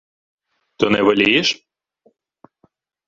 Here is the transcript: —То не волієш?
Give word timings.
—То 0.77 0.89
не 0.93 1.01
волієш? 1.05 1.49